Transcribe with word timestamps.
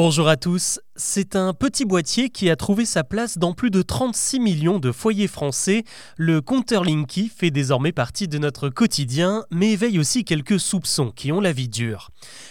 Bonjour 0.00 0.28
à 0.28 0.36
tous, 0.36 0.78
c'est 0.94 1.34
un 1.34 1.52
petit 1.54 1.84
boîtier 1.84 2.28
qui 2.28 2.50
a 2.50 2.54
trouvé 2.56 2.84
sa 2.84 3.02
place 3.02 3.36
dans 3.36 3.52
plus 3.52 3.70
de 3.70 3.82
36 3.82 4.38
millions 4.38 4.78
de 4.78 4.92
foyers 4.92 5.26
français. 5.26 5.82
Le 6.16 6.40
compteur 6.40 6.84
Linky 6.84 7.28
fait 7.28 7.50
désormais 7.50 7.90
partie 7.90 8.28
de 8.28 8.38
notre 8.38 8.68
quotidien, 8.68 9.44
mais 9.50 9.72
éveille 9.72 9.98
aussi 9.98 10.24
quelques 10.24 10.60
soupçons 10.60 11.10
qui 11.10 11.32
ont 11.32 11.40
la 11.40 11.52
vie 11.52 11.68
dure. 11.68 12.10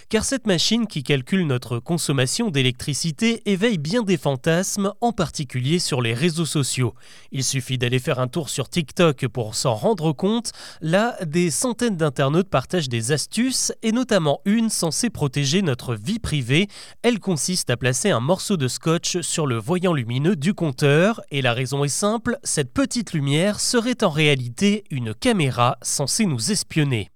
Car 0.09 0.25
cette 0.25 0.45
machine 0.45 0.87
qui 0.87 1.03
calcule 1.03 1.47
notre 1.47 1.79
consommation 1.79 2.49
d'électricité 2.49 3.41
éveille 3.45 3.77
bien 3.77 4.03
des 4.03 4.17
fantasmes, 4.17 4.91
en 4.99 5.13
particulier 5.13 5.79
sur 5.79 6.01
les 6.01 6.13
réseaux 6.13 6.45
sociaux. 6.45 6.95
Il 7.31 7.45
suffit 7.45 7.77
d'aller 7.77 7.99
faire 7.99 8.19
un 8.19 8.27
tour 8.27 8.49
sur 8.49 8.67
TikTok 8.67 9.27
pour 9.27 9.55
s'en 9.55 9.75
rendre 9.75 10.11
compte. 10.11 10.51
Là, 10.81 11.17
des 11.25 11.49
centaines 11.51 11.95
d'internautes 11.95 12.49
partagent 12.49 12.89
des 12.89 13.13
astuces, 13.13 13.71
et 13.83 13.93
notamment 13.93 14.41
une 14.43 14.69
censée 14.69 15.09
protéger 15.09 15.61
notre 15.61 15.95
vie 15.95 16.19
privée. 16.19 16.67
Elle 17.03 17.19
consiste 17.37 17.69
à 17.69 17.77
placer 17.77 18.09
un 18.09 18.19
morceau 18.19 18.57
de 18.57 18.67
scotch 18.67 19.21
sur 19.21 19.45
le 19.45 19.57
voyant 19.59 19.93
lumineux 19.93 20.35
du 20.35 20.55
compteur, 20.55 21.21
et 21.29 21.43
la 21.43 21.53
raison 21.53 21.83
est 21.83 21.87
simple, 21.87 22.39
cette 22.41 22.73
petite 22.73 23.13
lumière 23.13 23.59
serait 23.59 24.03
en 24.03 24.09
réalité 24.09 24.85
une 24.89 25.13
caméra 25.13 25.77
censée 25.83 26.25
nous 26.25 26.51
espionner. 26.51 27.11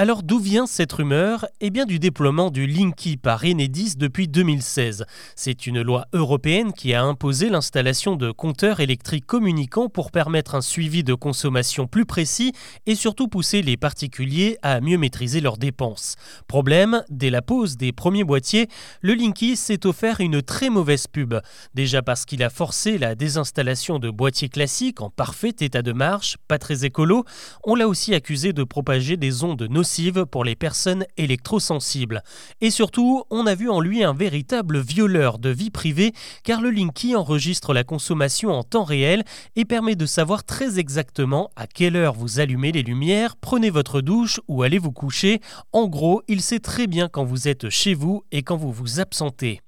Alors 0.00 0.22
d'où 0.22 0.38
vient 0.38 0.66
cette 0.66 0.94
rumeur? 0.94 1.44
Eh 1.60 1.68
bien 1.68 1.84
du 1.84 1.98
déploiement 1.98 2.50
du 2.50 2.66
Linky 2.66 3.18
par 3.18 3.44
Enedis 3.44 3.96
depuis 3.98 4.28
2016. 4.28 5.04
C'est 5.36 5.66
une 5.66 5.82
loi 5.82 6.06
européenne 6.14 6.72
qui 6.72 6.94
a 6.94 7.02
imposé 7.02 7.50
l'installation 7.50 8.16
de 8.16 8.30
compteurs 8.30 8.80
électriques 8.80 9.26
communicants 9.26 9.90
pour 9.90 10.10
permettre 10.10 10.54
un 10.54 10.62
suivi 10.62 11.04
de 11.04 11.12
consommation 11.12 11.86
plus 11.86 12.06
précis 12.06 12.52
et 12.86 12.94
surtout 12.94 13.28
pousser 13.28 13.60
les 13.60 13.76
particuliers 13.76 14.56
à 14.62 14.80
mieux 14.80 14.96
maîtriser 14.96 15.42
leurs 15.42 15.58
dépenses. 15.58 16.14
Problème, 16.46 17.04
dès 17.10 17.28
la 17.28 17.42
pose 17.42 17.76
des 17.76 17.92
premiers 17.92 18.24
boîtiers, 18.24 18.68
le 19.02 19.12
Linky 19.12 19.54
s'est 19.54 19.84
offert 19.84 20.20
une 20.20 20.40
très 20.40 20.70
mauvaise 20.70 21.08
pub. 21.08 21.34
Déjà 21.74 22.00
parce 22.00 22.24
qu'il 22.24 22.42
a 22.42 22.48
forcé 22.48 22.96
la 22.96 23.14
désinstallation 23.14 23.98
de 23.98 24.08
boîtiers 24.08 24.48
classiques 24.48 25.02
en 25.02 25.10
parfait 25.10 25.54
état 25.60 25.82
de 25.82 25.92
marche, 25.92 26.38
pas 26.48 26.56
très 26.56 26.86
écolo, 26.86 27.26
on 27.64 27.74
l'a 27.74 27.86
aussi 27.86 28.14
accusé 28.14 28.54
de 28.54 28.64
propager 28.64 29.18
des 29.18 29.44
ondes 29.44 29.66
nocives 29.68 29.89
pour 30.30 30.44
les 30.44 30.54
personnes 30.54 31.04
électrosensibles. 31.16 32.22
Et 32.60 32.70
surtout, 32.70 33.24
on 33.30 33.46
a 33.46 33.54
vu 33.54 33.68
en 33.68 33.80
lui 33.80 34.04
un 34.04 34.12
véritable 34.12 34.78
violeur 34.78 35.38
de 35.38 35.50
vie 35.50 35.70
privée 35.70 36.12
car 36.44 36.60
le 36.60 36.70
Linky 36.70 37.16
enregistre 37.16 37.74
la 37.74 37.82
consommation 37.82 38.50
en 38.50 38.62
temps 38.62 38.84
réel 38.84 39.24
et 39.56 39.64
permet 39.64 39.96
de 39.96 40.06
savoir 40.06 40.44
très 40.44 40.78
exactement 40.78 41.50
à 41.56 41.66
quelle 41.66 41.96
heure 41.96 42.14
vous 42.14 42.38
allumez 42.38 42.72
les 42.72 42.82
lumières, 42.82 43.36
prenez 43.36 43.70
votre 43.70 44.00
douche 44.00 44.40
ou 44.48 44.62
allez 44.62 44.78
vous 44.78 44.92
coucher. 44.92 45.40
En 45.72 45.88
gros, 45.88 46.22
il 46.28 46.40
sait 46.40 46.60
très 46.60 46.86
bien 46.86 47.08
quand 47.08 47.24
vous 47.24 47.48
êtes 47.48 47.68
chez 47.68 47.94
vous 47.94 48.22
et 48.30 48.42
quand 48.42 48.56
vous 48.56 48.72
vous 48.72 49.00
absentez. 49.00 49.60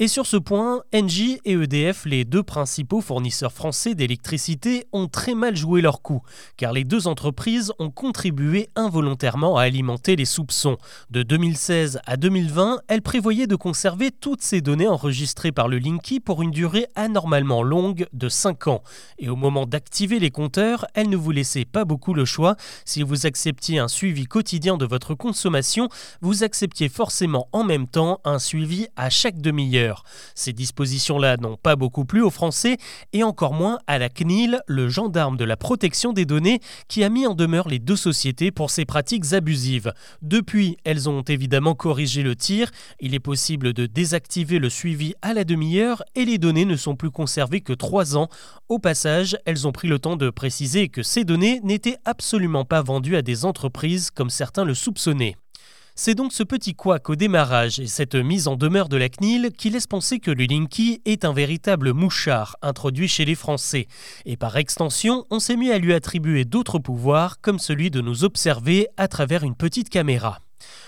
Et 0.00 0.06
sur 0.06 0.26
ce 0.26 0.36
point, 0.36 0.82
Engie 0.94 1.40
et 1.44 1.54
EDF, 1.54 2.04
les 2.04 2.24
deux 2.24 2.44
principaux 2.44 3.00
fournisseurs 3.00 3.52
français 3.52 3.96
d'électricité, 3.96 4.86
ont 4.92 5.08
très 5.08 5.34
mal 5.34 5.56
joué 5.56 5.80
leur 5.80 6.02
coup, 6.02 6.22
car 6.56 6.72
les 6.72 6.84
deux 6.84 7.08
entreprises 7.08 7.72
ont 7.80 7.90
contribué 7.90 8.68
involontairement 8.76 9.56
à 9.56 9.62
alimenter 9.62 10.14
les 10.14 10.24
soupçons. 10.24 10.76
De 11.10 11.24
2016 11.24 11.98
à 12.06 12.16
2020, 12.16 12.78
elles 12.86 13.02
prévoyaient 13.02 13.48
de 13.48 13.56
conserver 13.56 14.12
toutes 14.12 14.40
ces 14.40 14.60
données 14.60 14.86
enregistrées 14.86 15.50
par 15.50 15.66
le 15.66 15.78
Linky 15.78 16.20
pour 16.20 16.42
une 16.42 16.52
durée 16.52 16.86
anormalement 16.94 17.64
longue 17.64 18.06
de 18.12 18.28
5 18.28 18.68
ans. 18.68 18.84
Et 19.18 19.28
au 19.28 19.34
moment 19.34 19.66
d'activer 19.66 20.20
les 20.20 20.30
compteurs, 20.30 20.86
elles 20.94 21.10
ne 21.10 21.16
vous 21.16 21.32
laissaient 21.32 21.64
pas 21.64 21.84
beaucoup 21.84 22.14
le 22.14 22.24
choix. 22.24 22.54
Si 22.84 23.02
vous 23.02 23.26
acceptiez 23.26 23.80
un 23.80 23.88
suivi 23.88 24.26
quotidien 24.26 24.76
de 24.76 24.86
votre 24.86 25.16
consommation, 25.16 25.88
vous 26.20 26.44
acceptiez 26.44 26.88
forcément 26.88 27.48
en 27.50 27.64
même 27.64 27.88
temps 27.88 28.20
un 28.24 28.38
suivi 28.38 28.86
à 28.94 29.10
chaque 29.10 29.40
demi-heure. 29.40 29.87
Ces 30.34 30.52
dispositions-là 30.52 31.36
n'ont 31.36 31.56
pas 31.56 31.76
beaucoup 31.76 32.04
plu 32.04 32.22
aux 32.22 32.30
Français 32.30 32.76
et 33.12 33.22
encore 33.22 33.52
moins 33.52 33.78
à 33.86 33.98
la 33.98 34.08
CNIL, 34.08 34.60
le 34.66 34.88
gendarme 34.88 35.36
de 35.36 35.44
la 35.44 35.56
protection 35.56 36.12
des 36.12 36.24
données, 36.24 36.60
qui 36.88 37.04
a 37.04 37.08
mis 37.08 37.26
en 37.26 37.34
demeure 37.34 37.68
les 37.68 37.78
deux 37.78 37.96
sociétés 37.96 38.50
pour 38.50 38.70
ces 38.70 38.84
pratiques 38.84 39.32
abusives. 39.32 39.92
Depuis, 40.22 40.76
elles 40.84 41.08
ont 41.08 41.22
évidemment 41.22 41.74
corrigé 41.74 42.22
le 42.22 42.36
tir. 42.36 42.70
Il 43.00 43.14
est 43.14 43.20
possible 43.20 43.72
de 43.72 43.86
désactiver 43.86 44.58
le 44.58 44.70
suivi 44.70 45.14
à 45.22 45.34
la 45.34 45.44
demi-heure 45.44 46.02
et 46.14 46.24
les 46.24 46.38
données 46.38 46.64
ne 46.64 46.76
sont 46.76 46.96
plus 46.96 47.10
conservées 47.10 47.60
que 47.60 47.72
trois 47.72 48.16
ans. 48.16 48.28
Au 48.68 48.78
passage, 48.78 49.36
elles 49.44 49.66
ont 49.66 49.72
pris 49.72 49.88
le 49.88 49.98
temps 49.98 50.16
de 50.16 50.30
préciser 50.30 50.88
que 50.88 51.02
ces 51.02 51.24
données 51.24 51.60
n'étaient 51.62 51.98
absolument 52.04 52.64
pas 52.64 52.82
vendues 52.82 53.16
à 53.16 53.22
des 53.22 53.44
entreprises 53.44 54.10
comme 54.10 54.30
certains 54.30 54.64
le 54.64 54.74
soupçonnaient. 54.74 55.36
C'est 56.00 56.14
donc 56.14 56.32
ce 56.32 56.44
petit 56.44 56.76
couac 56.76 57.10
au 57.10 57.16
démarrage 57.16 57.80
et 57.80 57.88
cette 57.88 58.14
mise 58.14 58.46
en 58.46 58.54
demeure 58.54 58.88
de 58.88 58.96
la 58.96 59.08
CNIL 59.08 59.50
qui 59.50 59.68
laisse 59.68 59.88
penser 59.88 60.20
que 60.20 60.30
le 60.30 60.44
Linky 60.44 61.02
est 61.04 61.24
un 61.24 61.32
véritable 61.32 61.92
mouchard 61.92 62.54
introduit 62.62 63.08
chez 63.08 63.24
les 63.24 63.34
Français. 63.34 63.88
Et 64.24 64.36
par 64.36 64.56
extension, 64.56 65.26
on 65.30 65.40
s'est 65.40 65.56
mis 65.56 65.72
à 65.72 65.78
lui 65.78 65.92
attribuer 65.92 66.44
d'autres 66.44 66.78
pouvoirs 66.78 67.40
comme 67.40 67.58
celui 67.58 67.90
de 67.90 68.00
nous 68.00 68.22
observer 68.22 68.86
à 68.96 69.08
travers 69.08 69.42
une 69.42 69.56
petite 69.56 69.88
caméra. 69.88 70.38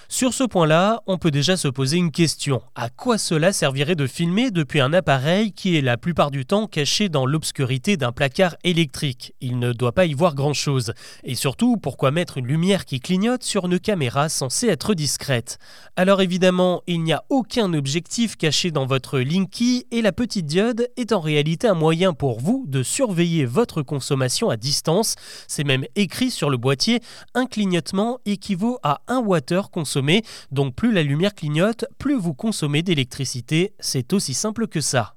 Sur 0.08 0.34
ce 0.34 0.42
point-là, 0.42 1.02
on 1.06 1.18
peut 1.18 1.30
déjà 1.30 1.56
se 1.56 1.68
poser 1.68 1.96
une 1.96 2.10
question. 2.10 2.62
À 2.74 2.90
quoi 2.90 3.16
cela 3.16 3.52
servirait 3.52 3.94
de 3.94 4.08
filmer 4.08 4.50
depuis 4.50 4.80
un 4.80 4.92
appareil 4.92 5.52
qui 5.52 5.76
est 5.76 5.82
la 5.82 5.96
plupart 5.96 6.32
du 6.32 6.44
temps 6.44 6.66
caché 6.66 7.08
dans 7.08 7.26
l'obscurité 7.26 7.96
d'un 7.96 8.10
placard 8.10 8.56
électrique? 8.64 9.34
Il 9.40 9.60
ne 9.60 9.72
doit 9.72 9.92
pas 9.92 10.06
y 10.06 10.14
voir 10.14 10.34
grand-chose. 10.34 10.94
Et 11.22 11.36
surtout, 11.36 11.76
pourquoi 11.76 12.10
mettre 12.10 12.38
une 12.38 12.48
lumière 12.48 12.86
qui 12.86 12.98
clignote 12.98 13.44
sur 13.44 13.66
une 13.66 13.78
caméra 13.78 14.28
censée 14.28 14.66
être 14.66 14.94
discrète? 14.94 15.58
Alors 15.94 16.20
évidemment, 16.20 16.82
il 16.88 17.04
n'y 17.04 17.12
a 17.12 17.22
aucun 17.28 17.72
objectif 17.72 18.36
caché 18.36 18.72
dans 18.72 18.86
votre 18.86 19.20
Linky 19.20 19.86
et 19.92 20.02
la 20.02 20.10
petite 20.10 20.46
diode 20.46 20.88
est 20.96 21.12
en 21.12 21.20
réalité 21.20 21.68
un 21.68 21.74
moyen 21.74 22.14
pour 22.14 22.40
vous 22.40 22.64
de 22.66 22.82
surveiller 22.82 23.44
votre 23.44 23.82
consommation 23.82 24.50
à 24.50 24.56
distance. 24.56 25.14
C'est 25.46 25.62
même 25.62 25.84
écrit 25.94 26.32
sur 26.32 26.50
le 26.50 26.56
boîtier, 26.56 27.00
un 27.34 27.46
clignotement 27.46 28.18
équivaut 28.26 28.78
à 28.82 29.02
1 29.06 29.20
Wh 29.60 29.70
consommé 29.70 30.22
donc 30.50 30.74
plus 30.74 30.92
la 30.92 31.02
lumière 31.02 31.34
clignote, 31.34 31.84
plus 31.98 32.16
vous 32.16 32.34
consommez 32.34 32.82
d'électricité. 32.82 33.74
C'est 33.78 34.12
aussi 34.12 34.34
simple 34.34 34.66
que 34.66 34.80
ça. 34.80 35.16